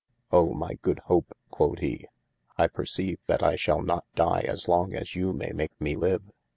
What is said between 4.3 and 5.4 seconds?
as long as you